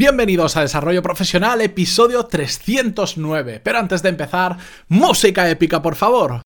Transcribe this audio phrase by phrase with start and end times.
[0.00, 3.60] Bienvenidos a Desarrollo Profesional, episodio 309.
[3.62, 4.56] Pero antes de empezar,
[4.88, 6.40] música épica, por favor.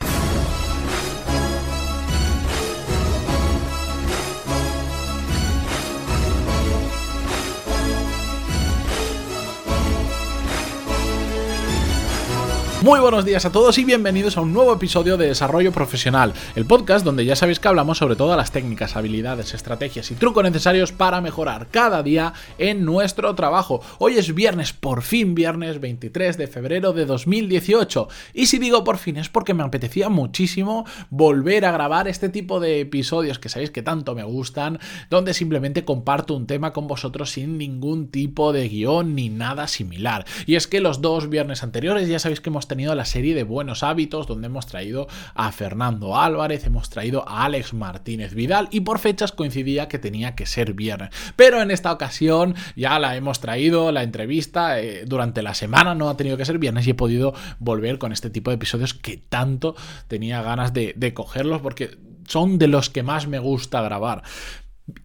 [12.85, 16.67] Muy buenos días a todos y bienvenidos a un nuevo episodio de Desarrollo Profesional, el
[16.67, 20.93] podcast donde ya sabéis que hablamos sobre todas las técnicas, habilidades, estrategias y trucos necesarios
[20.93, 23.81] para mejorar cada día en nuestro trabajo.
[23.99, 28.07] Hoy es viernes, por fin viernes 23 de febrero de 2018.
[28.35, 32.61] Y si digo por fin es porque me apetecía muchísimo volver a grabar este tipo
[32.61, 37.31] de episodios que sabéis que tanto me gustan, donde simplemente comparto un tema con vosotros
[37.31, 40.27] sin ningún tipo de guion ni nada similar.
[40.45, 43.37] Y es que los dos viernes anteriores ya sabéis que hemos tenido tenido la serie
[43.37, 45.07] de buenos hábitos donde hemos traído
[45.37, 50.35] a Fernando Álvarez, hemos traído a Alex Martínez Vidal y por fechas coincidía que tenía
[50.35, 51.11] que ser viernes.
[51.37, 56.09] Pero en esta ocasión ya la hemos traído, la entrevista eh, durante la semana no
[56.09, 59.19] ha tenido que ser viernes y he podido volver con este tipo de episodios que
[59.19, 59.77] tanto
[60.09, 64.25] tenía ganas de, de cogerlos porque son de los que más me gusta grabar.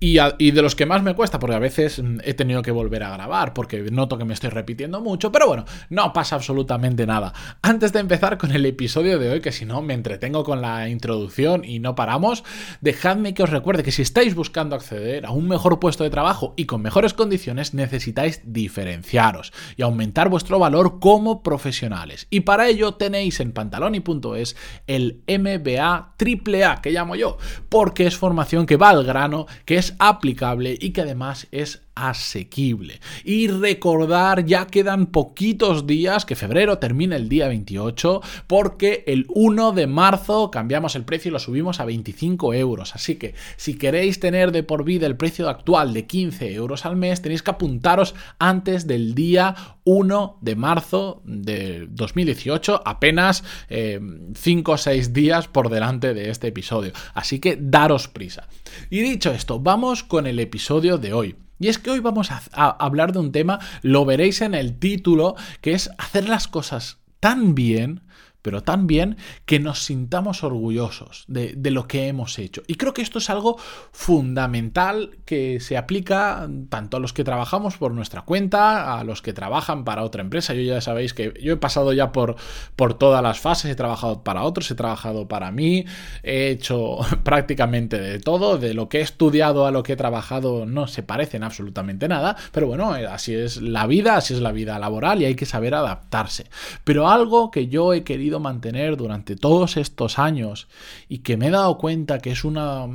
[0.02, 3.02] Y, de los que más me cuesta, porque a veces mm, he tenido que volver
[3.04, 7.34] a grabar, porque noto que me estoy repitiendo mucho, pero bueno, no pasa absolutamente nada.
[7.62, 10.90] Antes de empezar con el episodio de hoy, que si no me entretengo con la
[10.90, 12.44] introducción y no paramos,
[12.82, 16.54] dejadme que os recuerde que si estáis buscando acceder a un mejor puesto de trabajo
[16.58, 22.28] y con mejores condiciones, necesitáis diferenciaros y aumentar vuestro valor como profesionales.
[22.30, 27.38] Y para ello tenéis en pantaloni.es el MBA AAA, que llamo yo,
[27.70, 33.00] porque es formación que va al grano, que es aplicable y que además es asequible.
[33.24, 39.72] Y recordar, ya quedan poquitos días, que febrero termina el día 28, porque el 1
[39.74, 42.96] de marzo cambiamos el precio y lo subimos a 25 euros.
[42.96, 46.96] Así que si queréis tener de por vida el precio actual de 15 euros al
[46.96, 54.74] mes, tenéis que apuntaros antes del día 1 de marzo de 2018, apenas 5 eh,
[54.74, 56.94] o 6 días por delante de este episodio.
[57.14, 58.48] Así que daros prisa.
[58.90, 61.36] Y dicho esto, vamos con el episodio de hoy.
[61.60, 65.36] Y es que hoy vamos a, hablar de un tema, lo veréis en el título,
[65.62, 68.02] que es hacer las cosas tan bien
[68.42, 72.64] pero también que nos sintamos orgullosos de, lo que hemos hecho.
[72.68, 73.58] Y creo que esto es algo
[73.92, 79.34] fundamental que se aplica tanto a los que trabajamos por nuestra cuenta, a los que
[79.34, 80.54] trabajan para otra empresa.
[80.54, 82.38] Yo ya sabéis que yo he pasado ya por,
[82.76, 85.86] por todas las fases, he trabajado para otros, he trabajado para mí,
[86.24, 90.66] he hecho prácticamente de todo, de lo que he estudiado a lo que he trabajado
[90.66, 94.52] no se parecen absolutamente nada, pero bueno, eh, así es la vida, así es la
[94.52, 96.48] vida laboral y hay que saber adaptarse.
[96.84, 100.68] Pero algo que yo he querido mantener durante todos estos años
[101.08, 102.88] y que me he dado cuenta que es una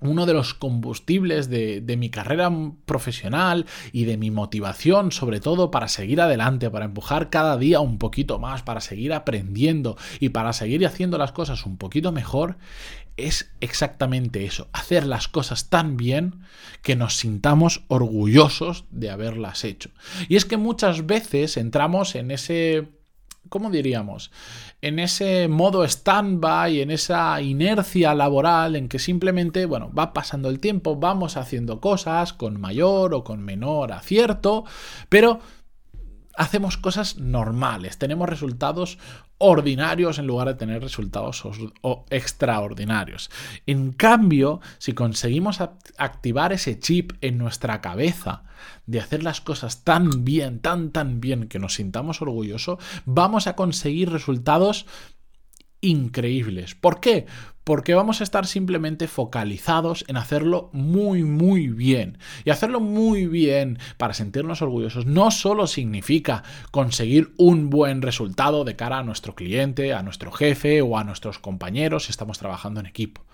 [0.00, 2.52] uno de los combustibles de, de, mi carrera
[2.84, 7.98] profesional y de mi motivación, sobre todo para seguir adelante, para empujar cada día un
[7.98, 12.58] poquito más, para seguir aprendiendo y para seguir haciendo las cosas un poquito mejor,
[13.16, 16.40] es exactamente eso, hacer las cosas tan bien
[16.82, 19.90] que nos sintamos orgullosos de haberlas hecho.
[20.28, 22.88] Y es que muchas veces entramos en ese
[23.48, 24.30] ¿cómo diríamos?
[24.82, 30.60] En ese modo stand-by, en esa inercia laboral en que simplemente, bueno, va pasando el
[30.60, 34.64] tiempo, vamos haciendo cosas con mayor o con menor acierto,
[35.08, 35.40] pero
[36.36, 38.98] hacemos cosas normales, tenemos resultados
[39.38, 41.44] ordinarios en lugar de tener resultados
[42.10, 43.30] extraordinarios.
[43.66, 48.44] En cambio, si conseguimos activar ese chip en nuestra cabeza
[48.86, 53.56] de hacer las cosas tan bien, tan, tan bien que nos sintamos orgullosos, vamos a
[53.56, 54.86] conseguir resultados
[55.84, 56.74] increíbles.
[56.74, 57.26] ¿Por qué?
[57.62, 62.18] Porque vamos a estar simplemente focalizados en hacerlo muy, muy bien.
[62.44, 68.76] Y hacerlo muy bien para sentirnos orgullosos no solo significa conseguir un buen resultado de
[68.76, 72.86] cara a nuestro cliente, a nuestro jefe o a nuestros compañeros si estamos trabajando en
[72.86, 73.24] equipo.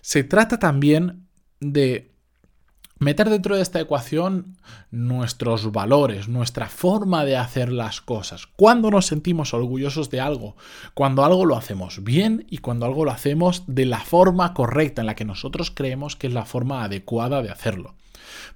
[0.00, 1.26] Se trata también
[1.60, 2.11] de
[3.02, 4.56] meter dentro de esta ecuación
[4.90, 8.46] nuestros valores, nuestra forma de hacer las cosas.
[8.46, 10.56] Cuando nos sentimos orgullosos de algo,
[10.94, 15.06] cuando algo lo hacemos bien y cuando algo lo hacemos de la forma correcta, en
[15.06, 17.96] la que nosotros creemos que es la forma adecuada de hacerlo.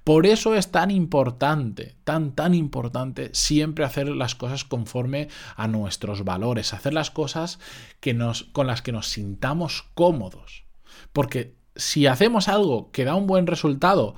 [0.05, 6.25] Por eso es tan importante, tan, tan importante siempre hacer las cosas conforme a nuestros
[6.25, 7.59] valores, hacer las cosas
[7.99, 10.65] que nos, con las que nos sintamos cómodos.
[11.13, 14.15] Porque si hacemos algo que da un buen resultado,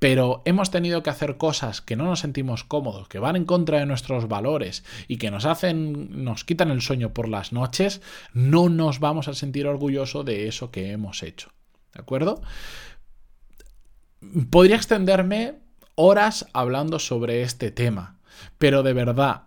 [0.00, 3.78] pero hemos tenido que hacer cosas que no nos sentimos cómodos, que van en contra
[3.78, 8.00] de nuestros valores y que nos hacen, nos quitan el sueño por las noches,
[8.32, 11.50] no nos vamos a sentir orgullosos de eso que hemos hecho.
[11.92, 12.40] ¿De acuerdo?
[14.50, 15.58] Podría extenderme
[15.96, 18.18] horas hablando sobre este tema,
[18.56, 19.42] pero de verdad,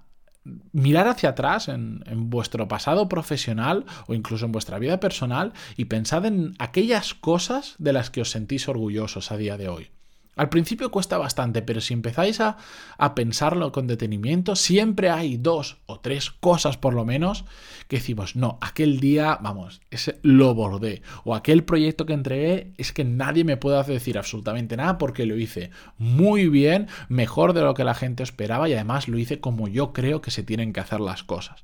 [0.71, 6.25] mirar hacia atrás en, vuestro pasado profesional o incluso en vuestra vida personal y pensad
[6.25, 9.92] en aquellas cosas de las que os sentís orgullosos a día de hoy.
[10.35, 12.57] Al principio cuesta bastante, pero si empezáis a,
[12.97, 17.45] a, pensarlo con detenimiento, siempre hay dos o tres cosas por lo menos
[17.87, 21.03] que decimos, no, aquel día, vamos, ese lo bordé.
[21.23, 25.37] O aquel proyecto que entregué es que nadie me puede decir absolutamente nada porque lo
[25.37, 29.67] hice muy bien, mejor de lo que la gente esperaba y además lo hice como
[29.67, 31.63] yo creo que se tienen que hacer las cosas.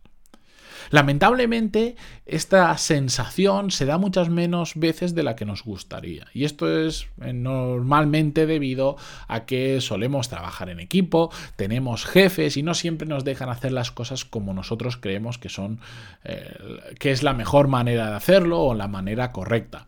[0.89, 1.95] Lamentablemente,
[2.25, 6.27] esta sensación se da muchas menos veces de la que nos gustaría.
[6.33, 8.97] Y esto es eh, normalmente debido
[9.27, 13.91] a que solemos trabajar en equipo, tenemos jefes y no siempre nos dejan hacer las
[13.91, 15.79] cosas como nosotros creemos que son
[16.23, 16.57] eh,
[16.99, 19.87] que es la mejor manera de hacerlo o la manera correcta.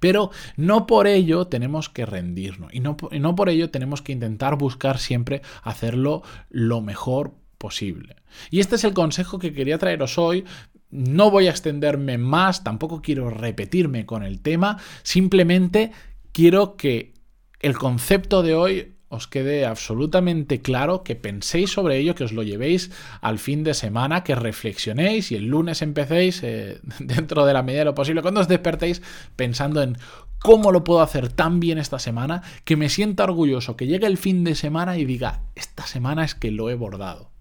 [0.00, 4.10] Pero no por ello tenemos que rendirnos y no, y no, por ello tenemos que
[4.10, 8.16] intentar buscar siempre hacerlo lo mejor posible.
[8.50, 10.44] Y este es el consejo que quería traeros hoy.
[10.90, 15.92] No voy a extenderme más, tampoco quiero repetirme con el tema, simplemente
[16.32, 17.14] quiero que
[17.60, 22.42] el concepto de hoy os quede absolutamente claro, que penséis sobre ello, que os lo
[22.42, 27.62] llevéis al fin de semana, que reflexionéis y el lunes empecéis eh, dentro de la
[27.62, 29.02] medida de lo posible, cuando os despertéis
[29.36, 29.98] pensando en
[30.40, 34.18] cómo lo puedo hacer tan bien esta semana, que me sienta orgulloso, que llegue el
[34.18, 37.31] fin de semana y diga, esta semana es que lo he bordado.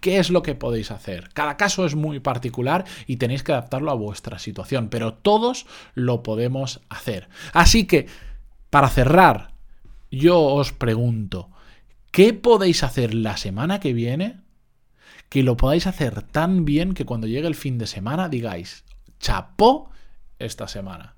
[0.00, 1.30] ¿Qué es lo que podéis hacer?
[1.32, 6.22] Cada caso es muy particular y tenéis que adaptarlo a vuestra situación, pero todos lo
[6.22, 7.28] podemos hacer.
[7.52, 8.06] Así que,
[8.70, 9.52] para cerrar,
[10.10, 11.50] yo os pregunto,
[12.10, 14.40] ¿qué podéis hacer la semana que viene
[15.28, 18.84] que lo podáis hacer tan bien que cuando llegue el fin de semana digáis,
[19.20, 19.90] chapó
[20.38, 21.16] esta semana?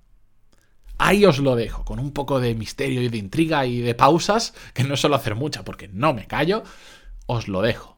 [0.98, 4.54] Ahí os lo dejo, con un poco de misterio y de intriga y de pausas,
[4.72, 6.62] que no suelo hacer mucha porque no me callo,
[7.26, 7.91] os lo dejo.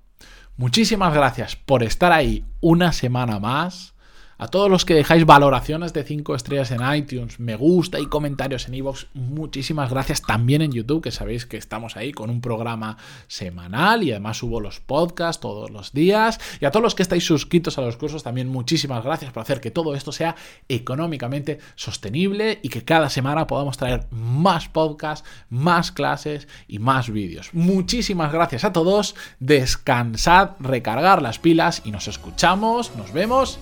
[0.56, 3.93] Muchísimas gracias por estar ahí una semana más.
[4.38, 8.66] A todos los que dejáis valoraciones de 5 estrellas en iTunes, me gusta y comentarios
[8.66, 10.22] en iVoox, muchísimas gracias.
[10.22, 12.96] También en YouTube, que sabéis que estamos ahí con un programa
[13.28, 16.40] semanal y además subo los podcasts todos los días.
[16.60, 19.60] Y a todos los que estáis suscritos a los cursos, también muchísimas gracias por hacer
[19.60, 20.34] que todo esto sea
[20.68, 27.50] económicamente sostenible y que cada semana podamos traer más podcasts, más clases y más vídeos.
[27.52, 29.14] Muchísimas gracias a todos.
[29.38, 33.58] Descansad, recargar las pilas y nos escuchamos, nos vemos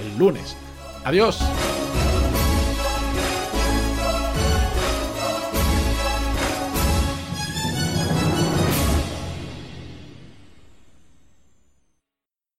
[0.00, 0.56] el lunes.
[1.04, 1.38] Adiós.